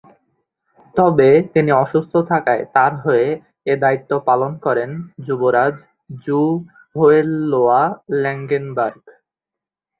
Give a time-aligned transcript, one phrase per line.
[0.95, 3.27] তবে তিনি অসুস্থ থাকায় তাঁর হয়ে
[3.65, 4.89] এ দায়িত্ব পালন করেন
[5.25, 5.75] যুবরাজ
[6.23, 6.39] জু
[6.95, 9.03] হোয়েনলোয়া-ল্যাঙ্গেনবার্গ।